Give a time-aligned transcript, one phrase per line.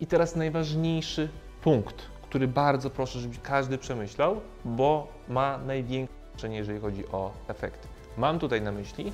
[0.00, 1.28] I teraz najważniejszy
[1.62, 7.88] punkt, który bardzo proszę, żeby każdy przemyślał, bo ma największe znaczenie, jeżeli chodzi o efekty.
[8.16, 9.12] Mam tutaj na myśli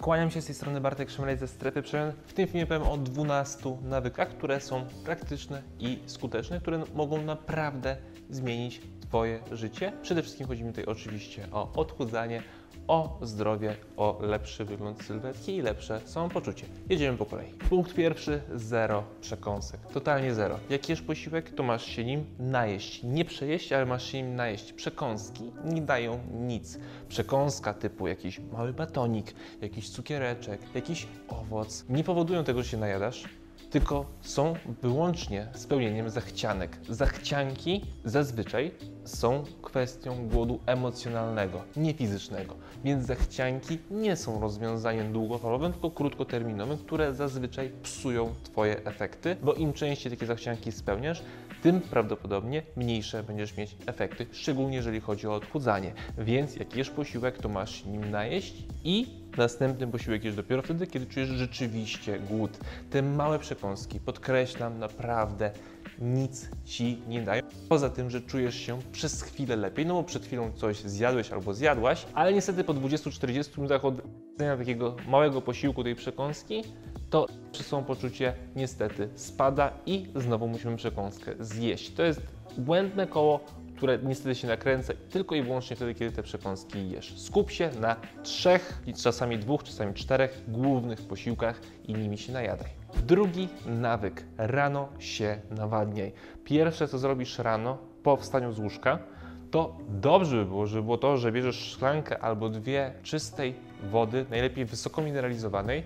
[0.00, 2.12] Kłaniam się z tej strony Bartek Szymlej ze Strefy Przemian.
[2.26, 7.96] W tym filmie powiem o 12 nawykach, które są praktyczne i skuteczne, które mogą naprawdę
[8.30, 9.92] zmienić Twoje życie.
[10.02, 12.42] Przede wszystkim chodzi mi tutaj oczywiście o odchudzanie,
[12.88, 16.66] o zdrowie, o lepszy wygląd sylwetki i lepsze samopoczucie.
[16.88, 17.52] Jedziemy po kolei.
[17.52, 19.80] Punkt pierwszy, zero przekąsek.
[19.94, 20.58] Totalnie zero.
[20.70, 23.02] Jak jesz posiłek, to masz się nim najeść.
[23.02, 24.72] Nie przejeść, ale masz się nim najeść.
[24.72, 26.78] Przekąski nie dają nic.
[27.08, 33.24] Przekąska typu jakiś mały batonik, jakiś cukiereczek, jakiś owoc nie powodują tego, że się najadasz,
[33.70, 36.78] tylko są wyłącznie spełnieniem zachcianek.
[36.88, 38.70] Zachcianki zazwyczaj
[39.04, 42.54] są kwestią głodu emocjonalnego, nie fizycznego.
[42.84, 49.72] Więc zachcianki nie są rozwiązaniem długofalowym, tylko krótkoterminowym, które zazwyczaj psują Twoje efekty, bo im
[49.72, 51.22] częściej takie zachcianki spełniasz,
[51.62, 55.92] tym prawdopodobnie mniejsze będziesz mieć efekty, szczególnie jeżeli chodzi o odchudzanie.
[56.18, 61.06] Więc jak jesz posiłek, to masz nim najeść i następny posiłek jesz dopiero wtedy, kiedy
[61.06, 62.58] czujesz rzeczywiście głód.
[62.90, 65.50] Te małe przekąski, podkreślam, naprawdę
[65.98, 67.42] nic ci nie dają.
[67.68, 71.54] Poza tym, że czujesz się przez chwilę lepiej, no bo przed chwilą coś zjadłeś albo
[71.54, 73.94] zjadłaś, ale niestety po 20-40 minutach od
[74.38, 76.62] takiego małego posiłku tej przekąski,
[77.10, 81.94] to samopoczucie niestety spada i znowu musimy przekąskę zjeść.
[81.94, 82.20] To jest
[82.58, 83.40] błędne koło,
[83.76, 87.18] które niestety się nakręca tylko i wyłącznie wtedy, kiedy te przekąski jesz.
[87.20, 92.68] Skup się na trzech, czasami dwóch, czasami czterech głównych posiłkach i nimi się najadaj.
[93.06, 94.24] Drugi nawyk.
[94.36, 96.12] Rano się nawadniaj.
[96.44, 98.98] Pierwsze, co zrobisz rano po wstaniu z łóżka,
[99.50, 103.54] to dobrze by było, żeby było to, że bierzesz szklankę albo dwie czystej
[103.90, 105.82] wody, najlepiej wysoko mineralizowanej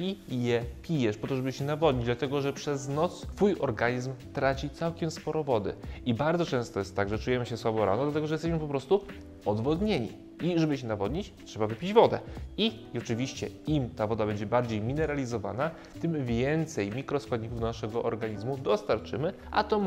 [0.00, 4.70] i je pijesz po to, żeby się nawodnić, dlatego że przez noc Twój organizm traci
[4.70, 5.74] całkiem sporo wody.
[6.06, 9.04] I bardzo często jest tak, że czujemy się słabo rano, dlatego że jesteśmy po prostu
[9.44, 10.08] odwodnieni.
[10.42, 12.18] I żeby się nawodnić, trzeba wypić wodę.
[12.56, 15.70] I, I oczywiście, im ta woda będzie bardziej mineralizowana,
[16.00, 19.80] tym więcej mikroskładników do naszego organizmu dostarczymy, a to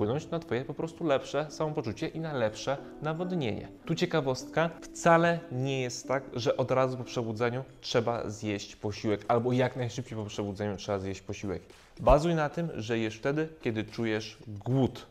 [0.00, 3.68] wpłynąć na Twoje po prostu lepsze samopoczucie i na lepsze nawodnienie.
[3.86, 9.52] Tu ciekawostka, wcale nie jest tak, że od razu po przebudzeniu trzeba zjeść posiłek, albo
[9.52, 11.62] jak najszybciej po przebudzeniu trzeba zjeść posiłek.
[12.00, 15.06] Bazuj na tym, że jesz wtedy, kiedy czujesz głód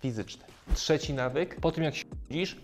[0.00, 0.44] fizyczny.
[0.74, 1.94] Trzeci nawyk, po tym jak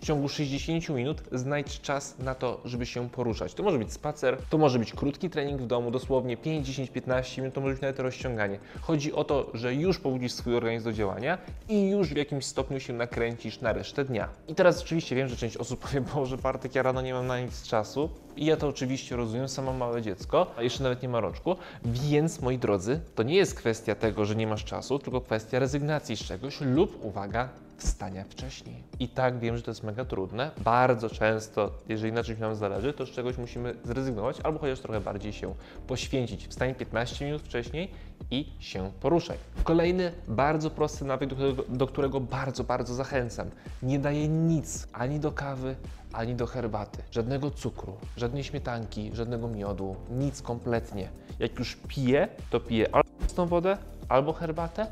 [0.01, 3.55] w ciągu 60 minut znajdź czas na to, żeby się poruszać.
[3.55, 7.43] To może być spacer, to może być krótki trening w domu, dosłownie 5, 10, 15
[7.43, 8.59] minut, to może być nawet rozciąganie.
[8.81, 12.81] Chodzi o to, że już pobudzisz swój organizm do działania i już w jakimś stopniu
[12.81, 14.29] się nakręcisz na resztę dnia.
[14.49, 17.41] I teraz oczywiście wiem, że część osób powie, Boże Bartek, ja rano nie mam na
[17.41, 18.11] nic czasu.
[18.39, 22.41] I ja to oczywiście rozumiem, sama małe dziecko, a jeszcze nawet nie ma roczku, więc
[22.41, 26.21] moi drodzy, to nie jest kwestia tego, że nie masz czasu, tylko kwestia rezygnacji z
[26.21, 28.83] czegoś lub, uwaga, wstania wcześniej.
[29.01, 30.51] I tak wiem, że to jest mega trudne.
[30.59, 35.01] Bardzo często, jeżeli na czymś nam zależy, to z czegoś musimy zrezygnować albo chociaż trochę
[35.01, 35.55] bardziej się
[35.87, 36.47] poświęcić.
[36.47, 37.91] Wstań 15 minut wcześniej
[38.31, 39.37] i się poruszaj.
[39.65, 43.51] Kolejny bardzo prosty nawyk, do którego, do którego bardzo, bardzo zachęcam.
[43.83, 45.77] Nie daje nic ani do kawy,
[46.13, 46.99] ani do herbaty.
[47.11, 51.09] Żadnego cukru, żadnej śmietanki, żadnego miodu, nic kompletnie.
[51.39, 53.79] Jak już piję, to piję albo wodę,
[54.09, 54.87] albo herbatę,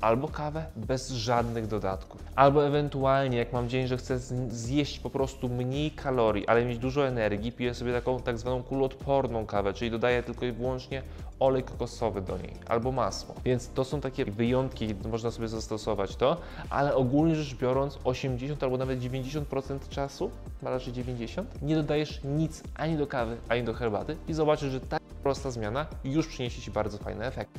[0.00, 2.24] albo kawę bez żadnych dodatków.
[2.36, 4.18] Albo ewentualnie, jak mam dzień, że chcę
[4.48, 9.46] zjeść po prostu mniej kalorii, ale mieć dużo energii, piję sobie taką tak zwaną kuloodporną
[9.46, 11.02] kawę, czyli dodaję tylko i wyłącznie
[11.40, 13.34] olej kokosowy do niej albo masło.
[13.44, 16.36] Więc to są takie wyjątki, można sobie zastosować to,
[16.70, 20.30] ale ogólnie rzecz biorąc 80 albo nawet 90% czasu,
[20.66, 24.80] a raczej 90, nie dodajesz nic ani do kawy, ani do herbaty i zobaczysz, że
[24.80, 27.50] ta prosta zmiana już przyniesie Ci bardzo fajny efekt.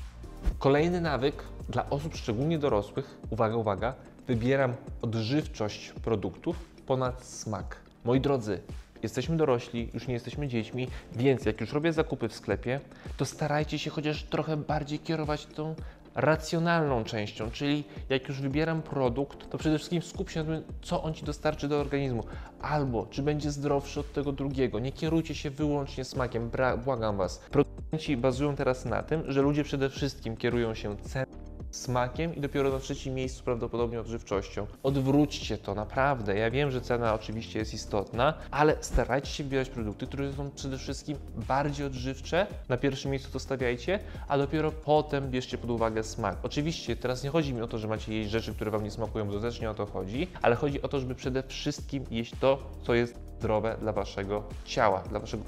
[0.62, 3.94] Kolejny nawyk dla osób szczególnie dorosłych, uwaga, uwaga,
[4.28, 6.56] wybieram odżywczość produktów
[6.86, 7.76] ponad smak.
[8.06, 8.62] Moi drodzy,
[9.04, 12.80] jesteśmy dorośli, już nie jesteśmy dziećmi, więc jak już robię zakupy w sklepie,
[13.18, 15.76] to starajcie się chociaż trochę bardziej kierować tą
[16.16, 21.04] racjonalną częścią, czyli jak już wybieram produkt, to przede wszystkim skup się na tym, co
[21.04, 22.24] on Ci dostarczy do organizmu,
[22.62, 24.80] albo czy będzie zdrowszy od tego drugiego.
[24.80, 26.52] Nie kierujcie się wyłącznie smakiem,
[26.84, 27.38] błagam Was.
[27.38, 31.41] Producenci bazują teraz na tym, że ludzie przede wszystkim kierują się ceną,
[31.72, 34.68] smakiem i dopiero na trzecim miejscu prawdopodobnie odżywczością.
[34.84, 36.38] Odwróćcie to, naprawdę.
[36.38, 40.78] Ja wiem, że cena oczywiście jest istotna, ale starajcie się wybierać produkty, które są przede
[40.78, 42.48] wszystkim bardziej odżywcze.
[42.70, 46.38] Na pierwszym miejscu to stawiajcie, a dopiero potem bierzcie pod uwagę smak.
[46.44, 49.28] Oczywiście teraz nie chodzi mi o to, że macie jeść rzeczy, które Wam nie smakują,
[49.28, 52.60] bo też nie o to chodzi, ale chodzi o to, żeby przede wszystkim jeść to,
[52.84, 55.44] co jest zdrowe dla Waszego ciała, dla Waszego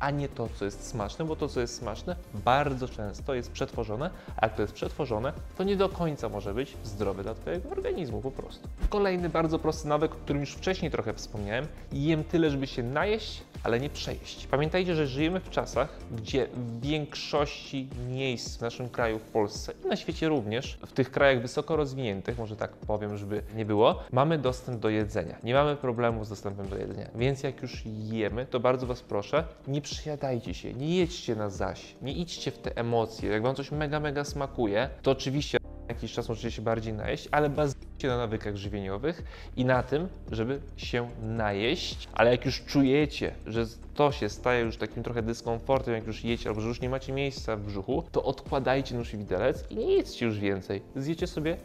[0.00, 4.10] a nie to, co jest smaczne, bo to, co jest smaczne, bardzo często jest przetworzone,
[4.36, 8.20] a jak to jest przetworzone, to nie do końca może być zdrowe dla Twojego organizmu
[8.20, 8.68] po prostu.
[8.88, 13.42] Kolejny bardzo prosty nawyk, o którym już wcześniej trochę wspomniałem, jem tyle, żeby się najeść,
[13.62, 14.46] ale nie przejeść.
[14.46, 19.88] Pamiętajcie, że żyjemy w czasach, gdzie w większości miejsc w naszym kraju, w Polsce i
[19.88, 24.38] na świecie również, w tych krajach wysoko rozwiniętych, może tak powiem, żeby nie było, mamy
[24.38, 25.38] dostęp do jedzenia.
[25.42, 27.10] Nie mamy problemu z dostępem do jedzenia.
[27.14, 31.94] Więc jak już jemy, to bardzo Was proszę, nie przyjadajcie się, nie jedźcie na zaś,
[32.02, 33.30] nie idźcie w te emocje.
[33.30, 35.58] Jak Wam coś mega, mega smakuje, to oczywiście
[35.88, 39.22] jakiś czas możecie się bardziej najeść, ale bazujcie na nawykach żywieniowych
[39.56, 44.76] i na tym, żeby się najeść, ale jak już czujecie, że to się staje już
[44.76, 48.24] takim trochę dyskomfortem, jak już jecie, albo że już nie macie miejsca w brzuchu, to
[48.24, 50.82] odkładajcie nóż i widelec i nie jedzcie już więcej.
[50.96, 51.56] Zjecie sobie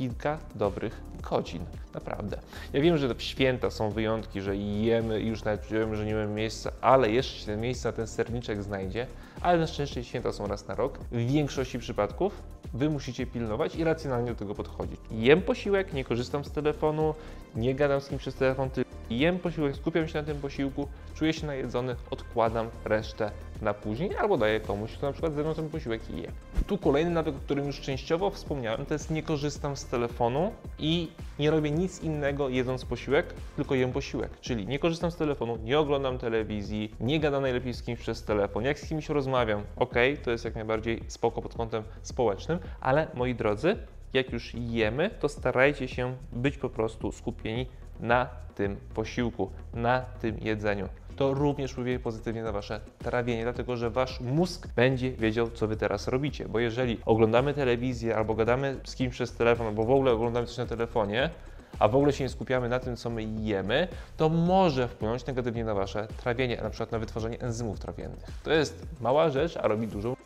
[0.00, 1.00] kilka dobrych
[1.30, 1.64] godzin.
[1.94, 2.36] Naprawdę.
[2.72, 6.34] Ja wiem, że święta są wyjątki, że jemy i już nawet czujemy, że nie mamy
[6.34, 9.06] miejsca, ale jeszcze się miejsce na ten serniczek znajdzie,
[9.40, 10.98] ale na szczęście święta są raz na rok.
[11.12, 12.42] W większości przypadków
[12.74, 15.00] Wy musicie pilnować i racjonalnie do tego podchodzić.
[15.10, 17.14] Jem posiłek, nie korzystam z telefonu,
[17.56, 21.32] nie gadam z kim przez telefon, tylko jem posiłek, skupiam się na tym posiłku, czuję
[21.32, 23.30] się najedzony, odkładam resztę
[23.62, 26.32] na później albo daję komuś, kto na przykład ze mną ten posiłek je.
[26.66, 31.08] Tu kolejny nawyk, o którym już częściowo wspomniałem, to jest nie korzystam z telefonu i
[31.38, 34.30] nie robię nic innego jedząc posiłek, tylko jem posiłek.
[34.40, 38.64] Czyli nie korzystam z telefonu, nie oglądam telewizji, nie gadam najlepiej z kimś przez telefon.
[38.64, 43.34] Jak z kimś rozmawiam, ok, to jest jak najbardziej spoko pod kątem społecznym, ale moi
[43.34, 43.76] drodzy,
[44.12, 47.66] jak już jemy, to starajcie się być po prostu skupieni
[48.02, 50.88] na tym posiłku, na tym jedzeniu.
[51.16, 55.76] To również wpływie pozytywnie na Wasze trawienie, dlatego że Wasz mózg będzie wiedział, co Wy
[55.76, 56.48] teraz robicie.
[56.48, 60.56] Bo jeżeli oglądamy telewizję albo gadamy z kimś przez telefon, albo w ogóle oglądamy coś
[60.56, 61.30] na telefonie,
[61.78, 65.64] a w ogóle się nie skupiamy na tym, co my jemy, to może wpłynąć negatywnie
[65.64, 68.28] na Wasze trawienie, na przykład na wytworzenie enzymów trawiennych.
[68.42, 70.16] To jest mała rzecz, a robi dużo,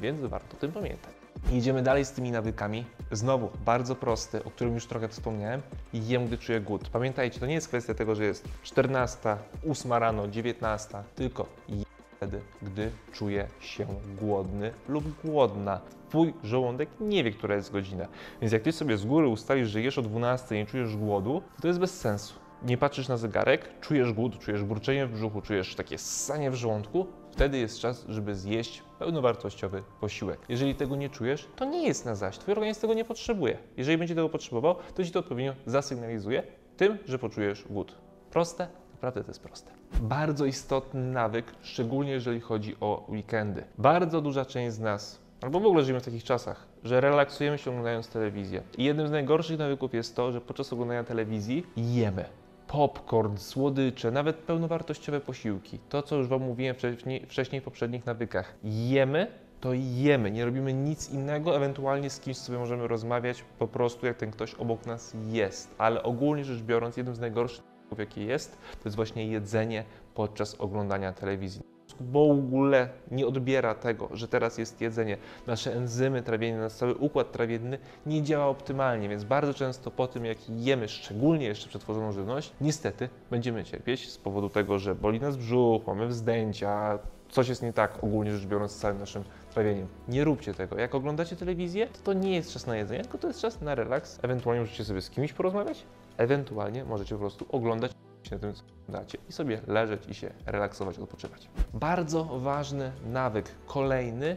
[0.00, 1.15] więc warto o tym pamiętać.
[1.52, 2.84] Idziemy dalej z tymi nawykami.
[3.12, 5.62] Znowu, bardzo prosty, o którym już trochę wspomniałem.
[5.92, 6.88] Jem, gdy czuję głód.
[6.88, 9.36] Pamiętajcie, to nie jest kwestia tego, że jest 14,
[9.70, 11.84] 8 rano, 19, tylko jem
[12.16, 13.86] wtedy, gdy czuję się
[14.20, 15.80] głodny lub głodna.
[16.08, 18.06] Twój żołądek nie wie, która jest godzina.
[18.40, 21.42] Więc jak ty sobie z góry ustalisz, że jesz o 12 i nie czujesz głodu,
[21.56, 22.34] to, to jest bez sensu.
[22.62, 27.06] Nie patrzysz na zegarek, czujesz głód, czujesz burczenie w brzuchu, czujesz takie ssanie w żołądku,
[27.36, 30.40] wtedy jest czas, żeby zjeść pełnowartościowy posiłek.
[30.48, 32.38] Jeżeli tego nie czujesz, to nie jest na zaś.
[32.38, 33.58] Twój organizm tego nie potrzebuje.
[33.76, 36.42] Jeżeli będzie tego potrzebował, to ci to odpowiednio zasygnalizuje
[36.76, 37.94] tym, że poczujesz głód.
[38.30, 38.68] Proste?
[38.92, 39.70] Naprawdę to jest proste.
[40.00, 43.64] Bardzo istotny nawyk, szczególnie jeżeli chodzi o weekendy.
[43.78, 47.70] Bardzo duża część z nas albo w ogóle żyjemy w takich czasach, że relaksujemy się
[47.70, 48.62] oglądając telewizję.
[48.78, 52.24] I jednym z najgorszych nawyków jest to, że podczas oglądania telewizji jemy
[52.68, 55.78] popcorn, słodycze, nawet pełnowartościowe posiłki.
[55.88, 58.54] To, co już Wam mówiłem wcześniej, wcześniej w poprzednich nawykach.
[58.64, 59.26] Jemy,
[59.60, 64.16] to jemy, nie robimy nic innego, ewentualnie z kimś sobie możemy rozmawiać po prostu jak
[64.16, 65.74] ten ktoś obok nas jest.
[65.78, 67.64] Ale ogólnie rzecz biorąc, jednym z najgorszych
[67.98, 69.84] jakie jest, to jest właśnie jedzenie
[70.14, 75.16] podczas oglądania telewizji w ogóle nie odbiera tego, że teraz jest jedzenie.
[75.46, 80.24] Nasze enzymy trawienne, nasz cały układ trawienny nie działa optymalnie, więc bardzo często po tym,
[80.24, 85.36] jak jemy, szczególnie jeszcze przetworzoną żywność, niestety będziemy cierpieć z powodu tego, że boli nas
[85.36, 86.98] brzuch, mamy wzdęcia,
[87.28, 89.86] coś jest nie tak ogólnie rzecz biorąc z całym naszym trawieniem.
[90.08, 90.78] Nie róbcie tego.
[90.78, 93.74] Jak oglądacie telewizję, to to nie jest czas na jedzenie, tylko to jest czas na
[93.74, 94.18] relaks.
[94.22, 95.82] Ewentualnie możecie sobie z kimś porozmawiać,
[96.16, 97.92] ewentualnie możecie po prostu oglądać
[98.30, 101.48] na tym, co dacie i sobie leżeć i się relaksować, odpoczywać.
[101.74, 104.36] Bardzo ważny nawyk, kolejny,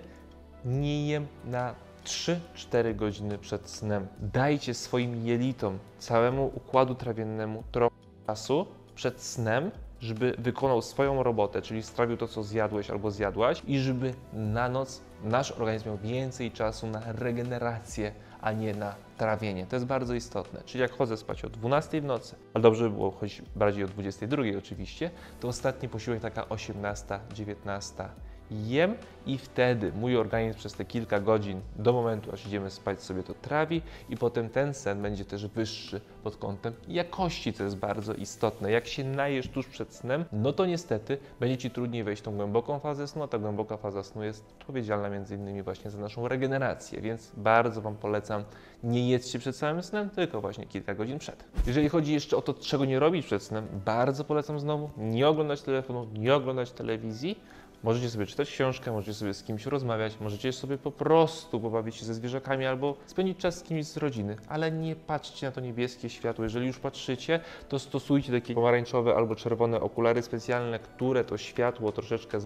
[0.66, 4.08] nie jem na 3-4 godziny przed snem.
[4.20, 7.96] Dajcie swoim jelitom, całemu układu trawiennemu trochę
[8.28, 8.66] czasu
[8.96, 14.14] przed snem, żeby wykonał swoją robotę, czyli strawił to, co zjadłeś albo zjadłaś, i żeby
[14.34, 19.66] na noc nasz organizm miał więcej czasu na regenerację a nie na trawienie.
[19.66, 20.62] To jest bardzo istotne.
[20.66, 23.88] Czyli jak chodzę spać o 12 w nocy, ale dobrze by było chodzić bardziej o
[23.88, 28.10] 22 oczywiście, to ostatni posiłek taka 18, 19
[28.52, 33.24] jem i wtedy mój organizm przez te kilka godzin do momentu, aż idziemy spać, sobie
[33.24, 38.14] to trawi i potem ten sen będzie też wyższy pod kątem jakości, co jest bardzo
[38.14, 38.72] istotne.
[38.72, 42.36] Jak się najesz tuż przed snem, no to niestety będzie Ci trudniej wejść w tą
[42.36, 46.28] głęboką fazę snu, a ta głęboka faza snu jest odpowiedzialna między innymi właśnie za naszą
[46.28, 48.44] regenerację, więc bardzo Wam polecam,
[48.84, 51.44] nie jedzcie przed samym snem, tylko właśnie kilka godzin przed.
[51.68, 55.62] Jeżeli chodzi jeszcze o to, czego nie robić przed snem, bardzo polecam znowu nie oglądać
[55.62, 57.40] telefonu, nie oglądać telewizji,
[57.84, 62.06] Możecie sobie czytać książkę, możecie sobie z kimś rozmawiać, możecie sobie po prostu pobawić się
[62.06, 66.10] ze zwierzakami albo spędzić czas z kimś z rodziny, ale nie patrzcie na to niebieskie
[66.10, 66.44] światło.
[66.44, 72.40] Jeżeli już patrzycie, to stosujcie takie pomarańczowe albo czerwone okulary specjalne, które to światło troszeczkę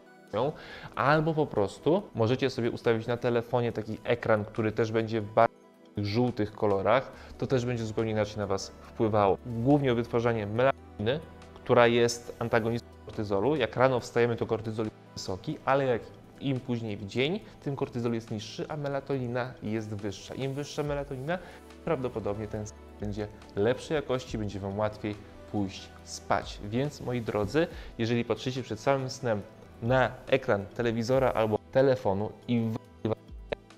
[0.96, 5.56] albo po prostu możecie sobie ustawić na telefonie taki ekran, który też będzie w bardzo
[5.98, 9.38] żółtych kolorach, to też będzie zupełnie inaczej na Was wpływało.
[9.46, 11.20] Głównie o wytwarzanie melaniny,
[11.54, 13.56] która jest antagonistą kortyzolu.
[13.56, 14.93] Jak rano wstajemy, to kortyzol
[15.24, 16.02] wysoki, ale jak
[16.42, 20.36] im później w dzień, tym kortyzol jest niższy, a melatonina jest wyższa.
[20.36, 21.40] Im wyższa melatonina,
[21.86, 22.66] prawdopodobnie ten
[23.00, 25.16] będzie lepszej jakości, będzie Wam łatwiej
[25.52, 26.60] pójść spać.
[26.64, 29.42] Więc moi drodzy, jeżeli patrzycie przed samym snem
[29.82, 32.70] na ekran telewizora albo telefonu i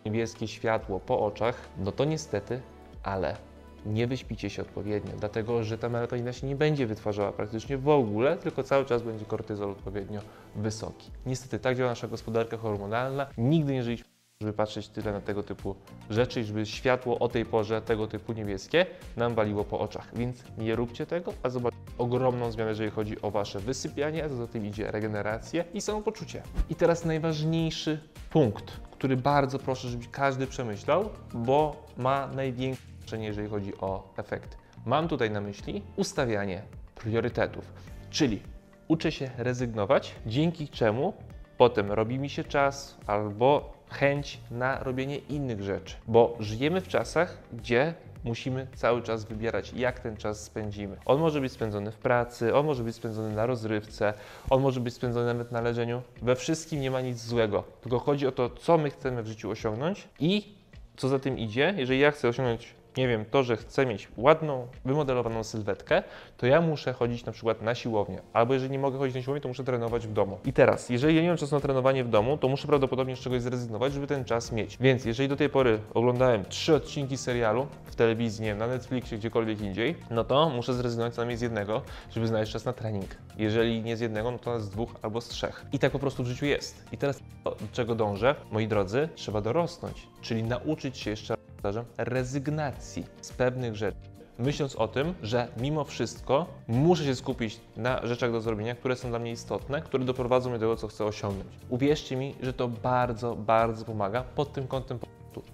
[0.05, 2.61] niebieskie światło po oczach, no to niestety,
[3.03, 3.37] ale
[3.85, 8.37] nie wyśpicie się odpowiednio, dlatego że ta melatonina się nie będzie wytwarzała praktycznie w ogóle,
[8.37, 10.21] tylko cały czas będzie kortyzol odpowiednio
[10.55, 11.11] wysoki.
[11.25, 13.27] Niestety tak działa nasza gospodarka hormonalna.
[13.37, 14.05] Nigdy nie żyliśmy,
[14.41, 15.75] żeby patrzeć tyle na tego typu
[16.09, 18.85] rzeczy żeby światło o tej porze, tego typu niebieskie,
[19.17, 20.11] nam waliło po oczach.
[20.15, 24.47] Więc nie róbcie tego, a zobaczcie ogromną zmianę, jeżeli chodzi o Wasze wysypianie, a za
[24.47, 26.41] tym idzie regenerację i samopoczucie.
[26.69, 27.99] I teraz najważniejszy
[28.29, 34.57] punkt, który bardzo proszę, żeby każdy przemyślał, bo ma największe znaczenie, jeżeli chodzi o efekty.
[34.85, 36.61] Mam tutaj na myśli ustawianie
[36.95, 37.73] priorytetów,
[38.09, 38.41] czyli
[38.87, 41.13] uczę się rezygnować, dzięki czemu
[41.57, 47.37] potem robi mi się czas albo chęć na robienie innych rzeczy, bo żyjemy w czasach,
[47.53, 47.93] gdzie
[48.23, 50.97] musimy cały czas wybierać, jak ten czas spędzimy.
[51.05, 54.13] On może być spędzony w pracy, on może być spędzony na rozrywce,
[54.49, 56.01] on może być spędzony nawet na leżeniu.
[56.21, 59.49] We wszystkim nie ma nic złego, tylko chodzi o to, co my chcemy w życiu
[59.49, 60.55] osiągnąć i
[60.97, 64.67] co za tym idzie, jeżeli ja chcę osiągnąć nie wiem, to, że chcę mieć ładną,
[64.85, 66.03] wymodelowaną sylwetkę,
[66.37, 68.21] to ja muszę chodzić na przykład na siłownię.
[68.33, 70.39] Albo jeżeli nie mogę chodzić na siłownię, to muszę trenować w domu.
[70.45, 73.19] I teraz, jeżeli ja nie mam czasu na trenowanie w domu, to muszę prawdopodobnie z
[73.19, 74.77] czegoś zrezygnować, żeby ten czas mieć.
[74.77, 79.17] Więc jeżeli do tej pory oglądałem trzy odcinki serialu w telewizji, nie wiem, na Netflixie,
[79.17, 83.17] gdziekolwiek indziej, no to muszę zrezygnować co najmniej z jednego, żeby znaleźć czas na trening.
[83.37, 85.65] Jeżeli nie z jednego, no to z dwóch albo z trzech.
[85.73, 86.85] I tak po prostu w życiu jest.
[86.91, 88.35] I teraz do czego dążę?
[88.51, 91.34] Moi drodzy, trzeba dorosnąć, czyli nauczyć się jeszcze
[91.65, 93.97] powtarzam, rezygnacji z pewnych rzeczy.
[94.39, 99.09] Myśląc o tym, że mimo wszystko muszę się skupić na rzeczach do zrobienia, które są
[99.09, 101.47] dla mnie istotne, które doprowadzą mnie do tego, co chcę osiągnąć.
[101.69, 104.99] Uwierzcie mi, że to bardzo, bardzo pomaga pod tym kątem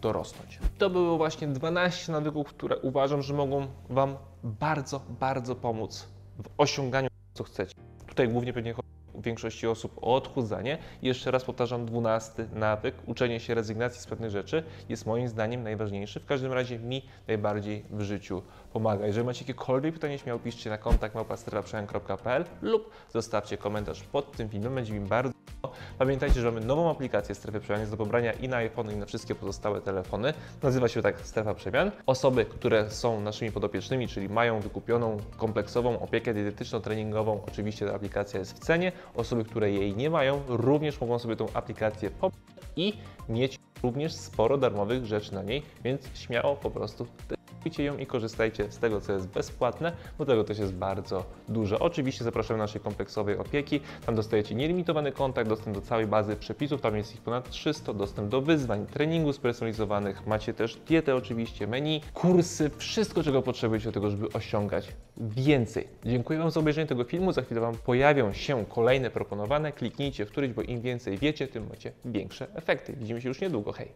[0.01, 0.59] dorosnąć.
[0.77, 6.07] To były właśnie 12 nawyków, które uważam, że mogą Wam bardzo, bardzo pomóc
[6.43, 7.75] w osiąganiu, co chcecie.
[8.07, 10.77] Tutaj głównie pewnie chodzi większości osób o odchudzanie.
[11.01, 16.19] Jeszcze raz powtarzam, dwunasty nawyk, uczenie się rezygnacji z pewnych rzeczy jest moim zdaniem najważniejszy.
[16.19, 18.41] W każdym razie mi najbardziej w życiu
[18.73, 19.07] pomaga.
[19.07, 24.75] Jeżeli macie jakiekolwiek pytanie, śmiało piszcie na kontakt małpastrefaprzemian.pl lub zostawcie komentarz pod tym filmem,
[24.75, 25.33] będzie mi bardzo.
[25.97, 29.05] Pamiętajcie, że mamy nową aplikację Strefy Przemian jest do pobrania i na iPhone i na
[29.05, 30.33] wszystkie pozostałe telefony.
[30.63, 31.91] Nazywa się tak Strefa Przemian.
[32.05, 38.53] Osoby, które są naszymi podopiecznymi, czyli mają wykupioną kompleksową opiekę dietetyczno-treningową, oczywiście ta aplikacja jest
[38.53, 38.91] w cenie.
[39.15, 42.41] Osoby, które jej nie mają, również mogą sobie tą aplikację pobrać
[42.75, 42.93] i
[43.29, 47.07] mieć również sporo darmowych rzeczy na niej, więc śmiało po prostu
[47.61, 51.79] kupujcie ją i korzystajcie z tego, co jest bezpłatne, bo tego też jest bardzo dużo.
[51.79, 56.81] Oczywiście zapraszam do naszej kompleksowej opieki, tam dostajecie nielimitowany kontakt, dostęp do całej bazy przepisów,
[56.81, 62.01] tam jest ich ponad 300, dostęp do wyzwań, treningu spersonalizowanych, macie też dietę oczywiście, menu,
[62.13, 64.87] kursy, wszystko, czego potrzebujecie do tego, żeby osiągać
[65.17, 65.87] więcej.
[66.05, 70.31] Dziękuję Wam za obejrzenie tego filmu, za chwilę Wam pojawią się kolejne proponowane, kliknijcie w
[70.31, 72.93] któryś, bo im więcej wiecie, tym macie większe efekty.
[72.93, 73.91] Widzimy się już niedługo, hej!